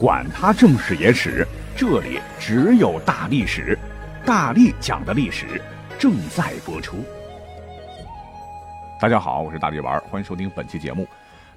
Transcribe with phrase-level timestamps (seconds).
[0.00, 3.78] 管他正史野史，这里只有大历史，
[4.24, 5.60] 大力讲的历史
[5.98, 7.04] 正在播出。
[8.98, 11.06] 大家好，我是大力丸，欢迎收听本期节目。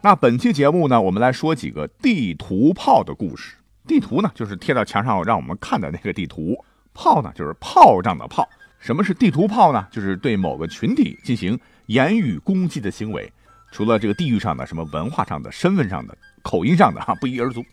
[0.02, 3.56] 那本期节目呢，我们来说几个地图炮的故事。
[3.88, 6.54] 地图呢，就是贴到墙上让我们看的那个地图；
[6.94, 8.46] 炮呢，就是炮仗的炮。
[8.78, 9.88] 什么是地图炮呢？
[9.90, 13.32] 就是对某个群体进行言语攻击的行为。
[13.72, 17.64] 除了这个地域上的、什么文化上的、身份上的、口音上的哈，不一而足。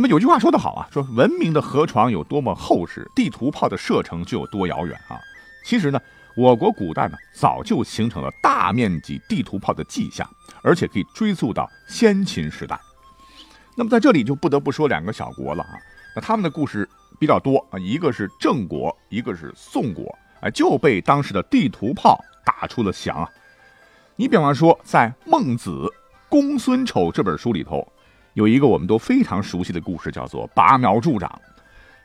[0.00, 5.20] 那么有句话说得好啊，说文明的河床有多么厚实，地图炮的射程就有多遥远啊。
[5.62, 6.00] 其实呢，
[6.34, 10.26] 我国古代呢早就形成了大面积地图炮的迹象，
[10.62, 12.80] 而且可以追溯到先秦时代。
[13.76, 15.76] 那么在这里就不得不说两个小国了啊，
[16.16, 16.88] 那他们的故事
[17.18, 23.28] 比较多啊，一个是郑国，一个是宋国，哎，就被当时的地图炮打出了翔啊。
[24.16, 25.70] 你比方说，在《孟子·
[26.30, 27.86] 公孙丑》这本书里头，
[28.34, 31.30] 有一个我们都非常熟悉的故事，叫做“拔苗助长”。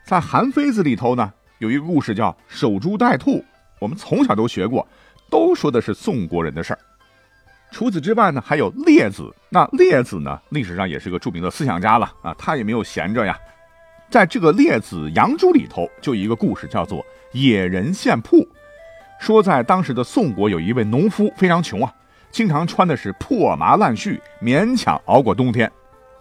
[0.06, 3.44] 在《韩非子》里头呢，有一个故事叫“守株待兔”，
[3.80, 4.88] 我们从小都学过，
[5.30, 6.80] 都说的是宋国人的事儿。
[7.72, 9.34] 除此之外呢，还有列子。
[9.50, 13.38] 那列子呢，历史上也是个著名的思想家了啊，他也没有闲着呀。
[14.10, 18.48] 在这个《列子·杨朱》里头，就一个故事，叫做“野人献铺”，
[19.20, 21.94] 说在当时的宋国，有一位农夫非常穷啊。
[22.32, 25.72] 经常穿的是破麻烂絮，勉强熬过冬天。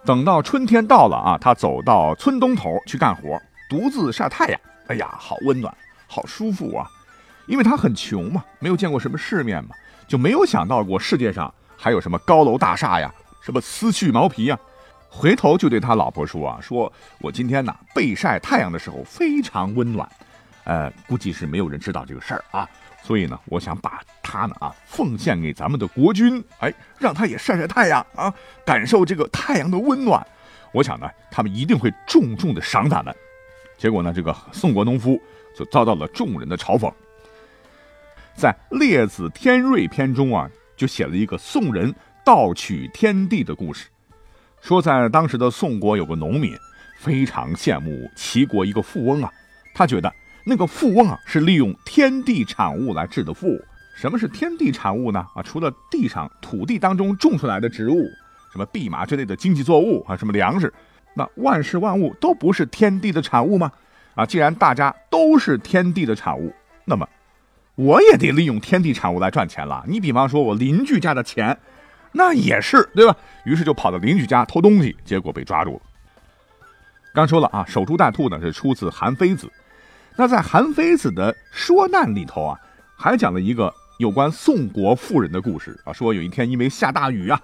[0.05, 4.59] 等到春天到了啊，他走到村东头去干活，独自晒太阳。
[4.87, 5.75] 哎呀，好温暖，
[6.05, 6.87] 好舒服啊！
[7.47, 9.71] 因为他很穷嘛，没有见过什么世面嘛，
[10.07, 14.57] 就没有想到过世界上还有什么高楼大厦呀，什么丝絮毛皮呀。
[15.09, 20.07] 回头就对他老婆说啊：“说我今天呢被晒太阳的时候非常温暖。”
[20.65, 22.69] 呃，估计是没有人知道这个事儿啊。
[23.05, 28.33] 所以呢，我想把它呢啊奉献给咱们的国君，哎，让他也晒晒太阳啊，
[28.65, 30.25] 感受这个太阳的温暖。
[30.71, 33.15] 我想呢，他们一定会重重的赏咱们。
[33.77, 35.21] 结果呢，这个宋国农夫
[35.55, 36.91] 就遭到了众人的嘲讽。
[38.33, 41.93] 在《列子·天瑞篇》中啊，就写了一个宋人
[42.25, 43.85] 盗取天地的故事，
[44.61, 46.57] 说在当时的宋国有个农民
[46.97, 49.31] 非常羡慕齐国一个富翁啊，
[49.75, 50.11] 他觉得。
[50.47, 53.59] 那个富翁啊，是利用天地产物来致的富。
[53.95, 55.25] 什么是天地产物呢？
[55.33, 58.05] 啊，除了地上土地当中种出来的植物，
[58.51, 60.71] 什么蓖麻之类的经济作物啊，什么粮食，
[61.15, 63.71] 那万事万物都不是天地的产物吗？
[64.13, 66.53] 啊，既然大家都是天地的产物，
[66.83, 67.07] 那么
[67.73, 69.83] 我也得利用天地产物来赚钱了。
[69.87, 71.57] 你比方说，我邻居家的钱，
[72.11, 73.15] 那也是对吧？
[73.45, 75.81] 于是就跑到邻居家偷东西，结果被抓住了。
[77.13, 79.47] 刚说了啊，守株待兔呢，是出自《韩非子》。
[80.17, 82.59] 那在韩非子的说难里头啊，
[82.95, 85.91] 还讲了一个有关宋国富人的故事啊。
[85.91, 87.39] 说有一天因为下大雨啊，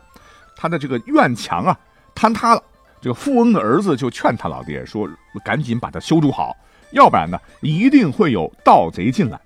[0.55, 1.77] 他的这个院墙啊
[2.15, 2.63] 坍塌了。
[3.01, 5.09] 这个富翁的儿子就劝他老爹说
[5.43, 6.55] ：“赶紧把它修筑好，
[6.91, 9.39] 要不然呢，一定会有盗贼进来。”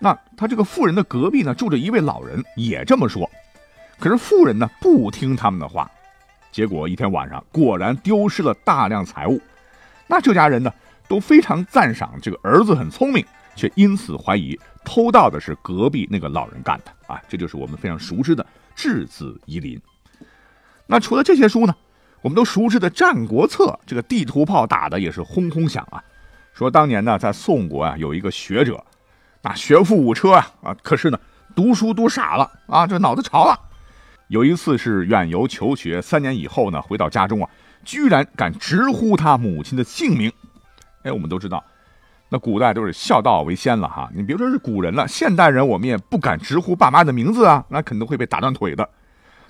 [0.00, 3.30] 那他这个富人的隔壁呢，住着一位老人，也这么说。
[4.00, 5.88] 可是富人呢，不听他们的话，
[6.50, 9.40] 结果一天晚上果然丢失了大量财物。
[10.08, 10.72] 那这家人呢？
[11.12, 13.22] 都非常赞赏这个儿子很聪明，
[13.54, 17.20] 却因此怀疑偷盗的是隔壁那个老人干的啊！
[17.28, 19.78] 这就是我们非常熟知的质子夷陵。
[20.86, 21.76] 那除了这些书呢，
[22.22, 26.02] 我们都熟知的《战国策》，这个地图炮打的也是轰轰响啊。
[26.54, 28.82] 说当年呢，在宋国啊，有一个学者，
[29.42, 31.20] 那学富五车啊啊，可是呢，
[31.54, 33.60] 读书读傻了啊，这脑子潮了。
[34.28, 37.50] 有一次是远游求学，三年以后呢，回到家中啊，
[37.84, 40.32] 居然敢直呼他母亲的姓名。
[41.02, 41.64] 哎，我们都知道，
[42.28, 44.10] 那古代都是孝道为先了哈。
[44.14, 48.88] 你别说是古人了，现代人我们也不敢直呼爸妈的名字啊，那肯定会被打断腿的。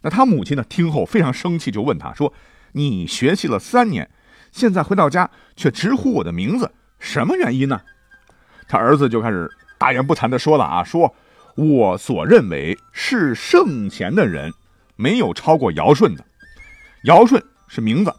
[0.02, 2.32] 那他母亲呢，听后非常生气，就问他说
[2.72, 4.10] ：“你学习了三年，
[4.50, 7.80] 现在回到家却直呼我的名字，什么原因呢？”
[8.66, 9.48] 他儿子就开始
[9.78, 11.14] 大言不惭的说了啊，说
[11.54, 14.52] ：“我所认为是圣贤的人，
[14.96, 16.24] 没有超过尧舜的。
[17.04, 18.12] 尧舜是名字，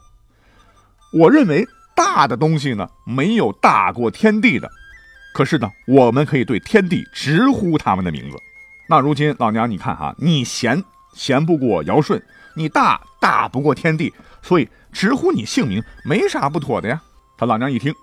[1.11, 4.69] 我认为。”大的东西呢，没有大过天地的，
[5.33, 8.37] 可是呢，我们可以对天地直呼他们的名字。
[8.89, 12.21] 那如今老娘，你看哈，你贤贤不过尧舜，
[12.55, 17.01] 你大大不过天地，所以直呼你姓名没啥不妥的呀。
[17.37, 17.93] 他老娘一听，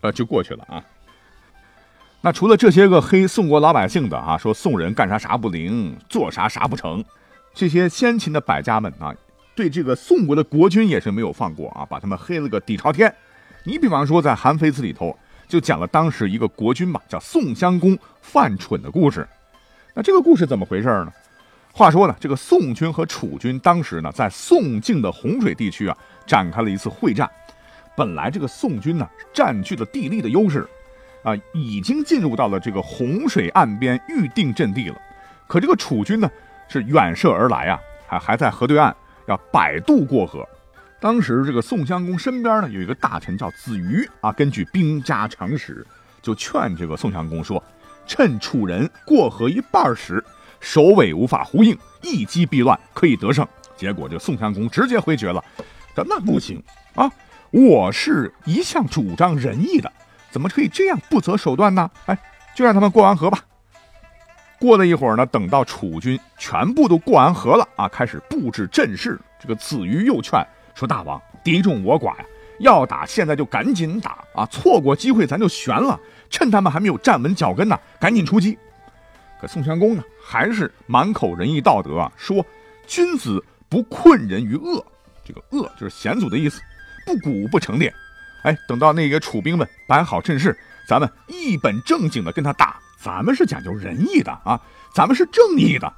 [0.00, 0.82] 呃，就过去了啊。
[2.20, 7.04] 那除了这些个黑宋国老百姓的啊，说宋人干啥啥不灵，做啥啥不成，
[7.52, 9.14] 这些先秦的百家们啊。
[9.54, 13.14] 对这个宋国的国君也是没有放过啊，把他们黑了个底朝天。
[13.66, 15.16] 你比方说在《韩非子》里头
[15.48, 19.26] 就讲了当时一个国君吧，叫宋襄公犯蠢的故事。
[19.94, 21.12] 那这个故事怎么回事呢？
[21.72, 25.96] 话说呢，这个宋军和楚军当时呢在宋境的洪水地区啊
[26.26, 27.28] 展开了一次会战。
[27.96, 30.68] 本来这个宋军呢占据了地利的优势，
[31.22, 34.96] 啊，已经进入到了这个洪水岸边预定阵地了。
[35.46, 36.30] 可这个楚军呢
[36.68, 38.94] 是远射而来啊，还还在河对岸
[39.26, 40.46] 要摆渡过河。
[41.04, 45.86] 当时这个宋襄公身边呢有一个大臣叫子瑜啊，根据兵家常识，
[46.22, 47.62] 就劝这个宋襄公说
[48.08, 50.24] ：“趁楚人过河一半时，
[50.60, 53.46] 首尾无法呼应，一击必乱，可以得胜。”
[53.76, 55.44] 结果这宋襄公直接回绝了，
[55.94, 56.62] 说：“那不行
[56.94, 57.12] 啊！
[57.50, 59.92] 我是一向主张仁义的，
[60.30, 61.90] 怎么可以这样不择手段呢？
[62.06, 62.18] 哎，
[62.56, 63.40] 就让他们过完河吧。”
[64.58, 69.20] 过了一会儿呢，等到楚军全部都过完河了啊，开始布置阵势。
[69.38, 70.42] 这个子瑜又劝。
[70.74, 72.24] 说大王，敌众我寡呀，
[72.58, 74.44] 要打现在就赶紧打啊！
[74.46, 75.98] 错过机会咱就悬了。
[76.30, 78.58] 趁他们还没有站稳脚跟呢，赶紧出击。
[79.40, 82.44] 可宋襄公呢，还是满口仁义道德啊，说
[82.86, 84.84] 君子不困人于恶，
[85.24, 86.60] 这个恶就是险阻的意思，
[87.06, 87.92] 不鼓不成列。
[88.42, 92.78] 哎，等到那个楚兵们摆好阵势，咱们一本正经的跟他打。
[93.00, 94.60] 咱们是讲究仁义的啊，
[94.94, 95.92] 咱们是正义的，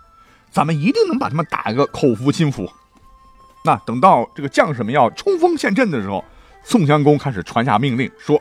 [0.51, 2.69] 咱们一定能把他们打个口服心服。
[3.67, 6.25] 那等到这个将士们要冲锋陷阵的时候，
[6.63, 8.41] 宋襄公开始传下命令，说：“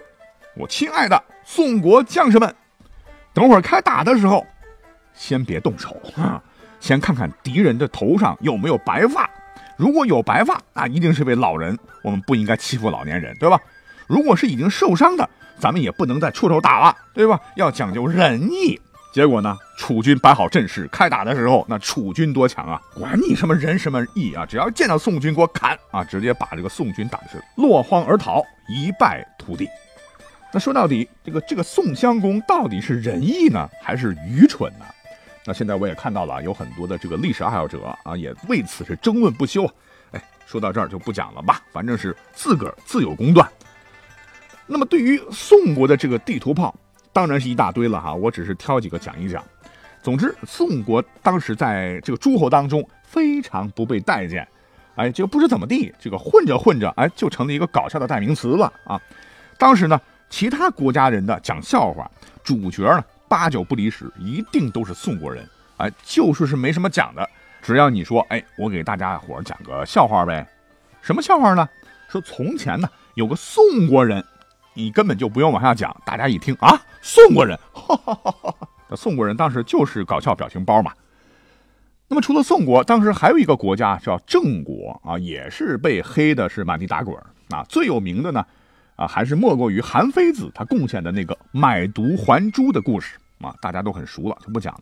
[0.55, 2.55] 我亲爱的宋国将士们，
[3.33, 4.45] 等会儿开打的时候，
[5.15, 6.39] 先别动手啊，
[6.79, 9.27] 先看看敌人的头上有没有白发。
[9.77, 13.59] 如果有白发，那一定是位老人，我们不应该欺负老年人，对吧？
[14.05, 15.27] 如果是已经受伤的，
[15.59, 17.39] 咱们也不能再出手打了，对吧？
[17.55, 18.79] 要讲究仁义。”
[19.15, 19.57] 结果呢？
[19.77, 22.81] 楚军摆好阵势，开打的时候，那楚军多强啊！
[22.93, 26.03] 管你什么仁什么义啊，只要见到宋军，给我砍啊！
[26.03, 29.69] 直接把这个宋军打的是落荒而逃，一败涂地。
[30.51, 34.83] 那说到底，这个这个宋襄公到底是仁义呢，还是愚蠢呢？
[35.45, 39.65] 那现在我也看到了，有很多的这个历史爱好者啊，也为此是争论不休。
[40.11, 43.49] 哎，说到这儿就不讲了吧，反正是自个儿自有公断。
[44.67, 46.75] 那么对于宋国的这个地图炮。
[47.15, 49.41] 当然是一大堆了哈，我只是挑几个讲一讲。
[50.03, 54.45] 总之，宋国当时在这个诸侯当中非常不被待见，
[54.97, 59.01] 哎，就不知怎么地，这个混着混着，哎，就成了一个搞笑的代名词了啊。
[59.57, 59.97] 当时呢，
[60.29, 62.11] 其他国家人的讲笑话，
[62.43, 65.47] 主角呢八九不离十，一定都是宋国人，
[65.77, 67.25] 哎，就是是没什么讲的，
[67.61, 70.45] 只要你说，哎，我给大家伙讲个笑话呗，
[71.01, 71.65] 什么笑话呢？
[72.09, 74.21] 说从前呢有个宋国人。
[74.77, 77.57] 你根本就不用往下讲，大家一听啊，宋国人，
[78.95, 80.91] 宋国人当时就是搞笑表情包嘛。
[82.09, 87.17] 那么除了宋国，当时还有一个国家叫郑国啊，也是被黑的是满地打滚
[87.49, 87.63] 啊。
[87.69, 88.45] 最有名的呢，
[88.97, 94.81] 啊，还是莫过于韩非子他贡献的那个买椟还珠的故事啊，大家都很熟了，就不讲了。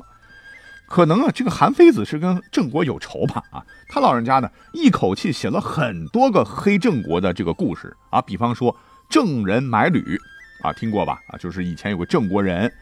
[0.87, 8.75] 可能啊，这个韩非子是跟郑国有仇吧啊，他老人家呢一口气写了很多个黑郑国的这个故事啊，比方说。
[9.13, 10.19] 郑人买履，
[10.63, 11.21] 啊，听过吧？
[11.27, 12.73] 啊，就是以前有个郑国人，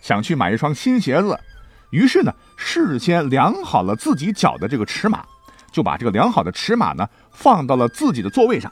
[0.00, 1.36] 想去买一双新鞋子，
[1.90, 5.24] 于是呢，事先量好了自己脚的这个尺码，
[5.72, 8.70] 就把这个量好的尺码呢放到了自己的座位上。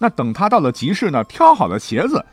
[0.00, 2.26] 那等他到了集市呢，挑好了鞋子，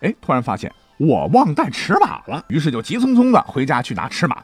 [0.00, 4.42] 哎，突然发现我忘带尺码了，于是就急匆匆的回家去拿尺码。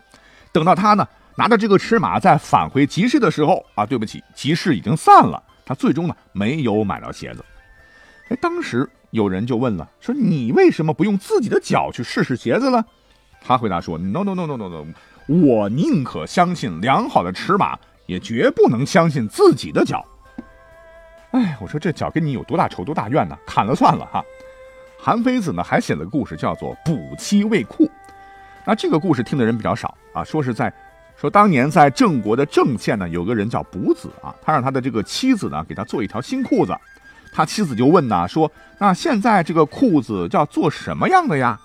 [0.53, 1.09] 等到他呢
[1.39, 7.43] 拿着这个尺码再返回集市的时候，啊，对不起，集市已经散了，他最终呢没有买到鞋子。
[8.29, 8.87] 哎，当时。
[9.13, 12.83] 有人就问了，说你为什么不用自己的脚去试试鞋子呢？
[13.43, 14.87] 他回答说：No No No No No No，
[15.27, 20.03] 我宁可相信良好的尺码，也绝不能相信自己的脚。
[21.33, 23.37] 哎，我说这脚跟你有多大仇多大怨呢？
[23.47, 24.25] 砍了算了哈。
[24.99, 27.91] 韩非子呢还写了个故事，叫做补妻未裤。
[28.65, 30.73] 那这个故事听的人比较少啊，说是在
[31.17, 36.73] 说当年在郑国的郑县呢，有个人叫卜子啊，他让他的这个妻子呢给他做一条新裤子。
[37.33, 41.59] 他妻子就问呐，说：“那现在这个裤子叫做什么样的呀？”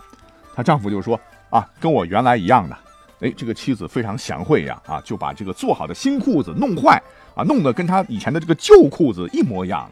[0.56, 1.20] 她丈夫就说
[1.52, 2.78] ：“啊，跟我原来一样的。”
[3.20, 7.02] 哎，这个妻子非常贤惠呀，啊，就把这个做好的新裤子弄坏，
[7.36, 9.90] 啊，弄得跟他以前的这个旧裤子一模一样。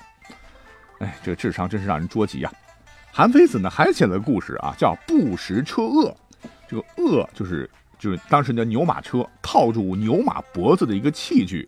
[1.00, 2.52] 哎，这个智商真是让人捉急呀！
[3.12, 6.14] 韩非子呢还写了个故事啊，叫不食车轭。
[6.68, 11.68] 这个轭就是就是当时的牛马车套住牛马脖子的一个器具。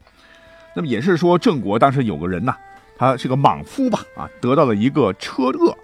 [0.75, 2.55] 那么也是说郑国当时有个人呐。
[2.97, 4.03] 他是个莽夫吧？
[4.15, 5.75] 啊，得到了一个车轭，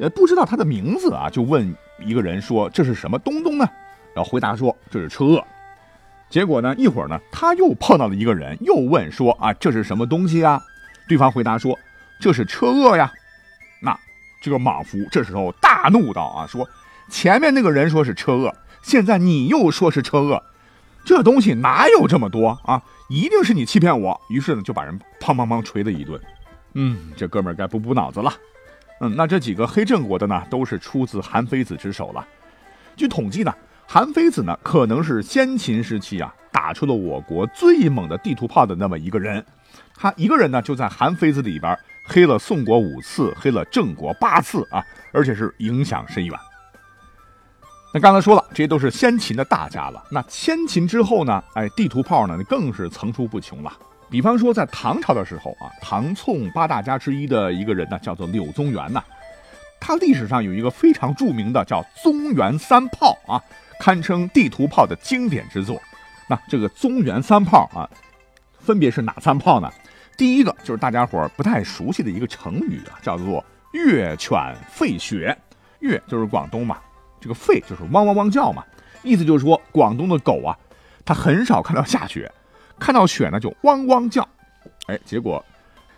[0.00, 3.66] 呃，不知道他的名字啊，就问一个人说：“这是什么东东呢？”
[4.12, 5.42] 然后回答说：“这是车轭。”
[6.28, 10.60] 结果呢，一会儿呢，他又碰到了一个人，又问说：“啊，这是什么东西啊？”
[11.08, 11.78] 对方回答说
[12.20, 13.12] ：“这是车轭呀。”
[13.80, 13.96] 那
[14.42, 16.68] 这个莽夫这时候大怒道：“啊，说
[17.08, 18.52] 前面那个人说是车轭，
[18.82, 20.42] 现在你又说是车轭，
[21.06, 26.20] 这东西哪有这么多啊？”一定是你欺骗我，于是呢就把人砰砰砰捶了一顿。
[26.74, 28.32] 嗯，这哥们儿该补补脑子了。
[29.00, 32.26] 嗯，那这几个黑郑国的呢，都是出自韩非子之手了。
[32.96, 33.54] 据统计呢，
[33.86, 39.44] 韩非子呢，可能是先秦时期啊，打出了我国最猛的地图炮的那么一个人。
[39.94, 46.36] 他一个人呢，就在韩非子里边黑了宋国五次，黑了郑国八次啊，而且是影响深远。
[47.96, 50.04] 那刚才说了，这些都是先秦的大家了。
[50.10, 51.42] 那先秦之后呢？
[51.54, 53.72] 哎，地图炮呢，更是层出不穷了。
[54.10, 59.02] 比方说，在唐朝的时候啊，唐宋八大家之一的一个人呢，叫做柳宗元呐。
[59.80, 63.40] 他历史上有一个非常著名的叫“宗元三炮”啊，
[63.80, 65.80] 堪称地图炮的经典之作。
[66.28, 67.88] 那这个“宗元三炮”啊，
[68.58, 69.72] 分别是哪三炮呢？
[70.18, 74.38] 第一个就是大家伙不太熟悉的一个成语啊，叫做“月犬
[74.78, 75.34] 吠雪”。
[75.80, 76.76] 月就是广东嘛。
[77.26, 78.64] 这个吠就是汪汪汪叫嘛，
[79.02, 80.56] 意思就是说广东的狗啊，
[81.04, 82.30] 它很少看到下雪，
[82.78, 84.26] 看到雪呢就汪汪叫。
[84.86, 85.44] 哎，结果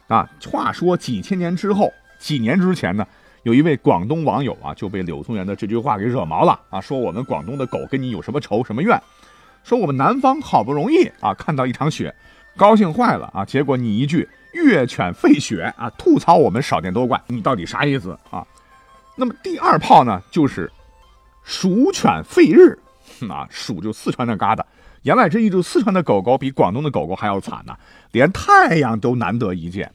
[0.06, 3.06] 啊，话说几千年之后，几年之前呢，
[3.42, 8.98] 有一位广东网友啊就被柳宗元的这句话给惹毛了啊，说我们广东的狗跟你有什么仇什么怨？
[9.62, 12.14] 说我们南方好不容易啊看到一场雪，
[12.56, 18.46] 高兴坏了啊，结果你一句月犬吠雪啊，吐槽我们少见多怪，你到底啥意思啊？
[19.14, 20.72] 那么第二炮呢，就是。
[21.48, 22.78] 鼠犬吠日，
[23.26, 24.62] 啊，鼠就四川那旮瘩，
[25.00, 27.74] 言外之意就四川的狗狗比广东的狗狗还要惨呢，
[28.12, 29.90] 连太阳都难得一见。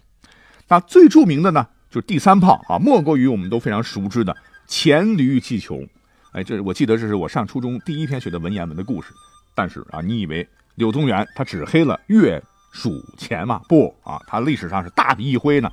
[0.68, 5.88] 那最著名的呢，就是第三炮啊，莫过于我们都非常熟知的黔驴技穷。
[6.32, 9.14] 哎，这我记得这是我上初中第一篇学的文言文的故事。
[9.54, 12.42] 但是啊，你以为柳宗元他只黑了月、
[12.72, 13.62] 蜀、黔吗？
[13.70, 15.72] 不啊，他历史上是大笔一挥呢。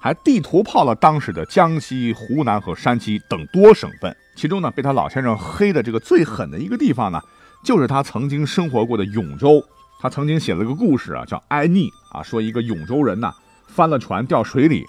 [0.00, 7.20] 还地图炮了当时的江西、湖南和山西等多省份，其中呢被他老先生黑的这个最狠的一个地方呢，
[7.64, 9.62] 就是他曾经生活过的永州。
[10.00, 13.32] 他曾经写了个故事啊，叫《哀逆》啊，说一个永州人呐
[13.68, 14.84] 翻了船掉水里，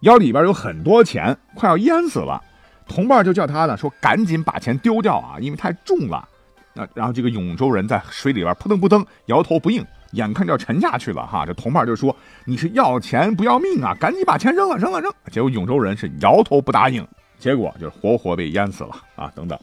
[0.00, 2.42] 腰里边有很多钱，快要淹死了，
[2.88, 6.26] 同伴就叫他呢说赶紧把钱丢掉啊，因为太重了。
[6.72, 9.84] 那然后这个永州人在水里边扑腾扑腾，摇头不应。
[10.12, 13.92] 眼看就要沉下去了哈，这同伴就说：“你是要钱不要命啊？
[13.98, 17.04] 赶紧把钱扔了，扔了，扔！”结果永州人是摇头不答应，
[17.44, 19.30] 结果就是活活被淹死了啊！
[19.34, 19.58] 等等。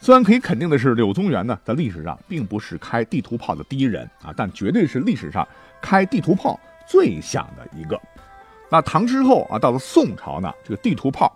[0.00, 5.46] 虽然可以肯定的是，柳宗元呢在历史上并不是开地图炮的第一人啊，但绝对是历史上
[5.80, 7.96] 开地图炮最响的一个。
[8.68, 11.32] 那唐之后啊，到了宋朝呢，这个地图炮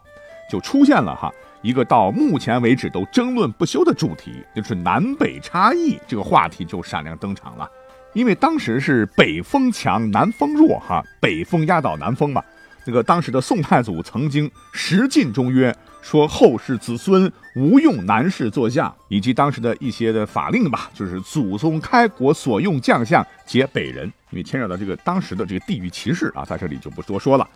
[0.50, 1.32] 就出现了哈
[1.62, 7.70] 一个到目前为止都争论不休的主题，就是南北差异这个话题就闪亮登场了。
[8.12, 12.42] 因为当时是北风强，南风弱，哈，北风压倒南风嘛。
[12.85, 27.49] 这个当时的宋太祖曾经十进中约，说后世子孙无用南士做相，以及当时的一些的法令吧，就是祖宗开国所用将相皆北人，因为牵扯到这个当时的这个地域歧视啊，在这里就不多说了。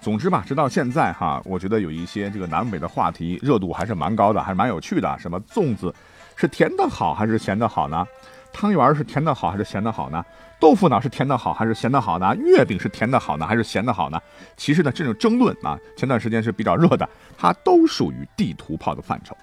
[0.00, 5.16] 总之吧，直到现在哈，我觉得有一些这个南北的话题热度还是蛮高的，还是蛮有趣的。
[5.16, 5.94] 什么粽子
[6.34, 8.04] 是甜的好还是咸的好呢？
[8.52, 10.24] 汤圆是甜的好还是咸的好呢？
[10.60, 12.36] 豆腐脑是甜的好还是咸的好呢？
[12.36, 14.20] 月饼是甜的好呢还是咸的好呢？
[14.56, 19.36] 其实呢，这种争论啊，前段时间是比较热的，它都属于地图炮的范畴。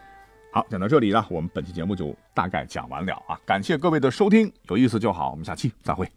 [0.54, 6.10] 好，讲到这里呢，我们本期节目就大概讲完了啊，感谢各位的收听，有意思就好，我们下期再会。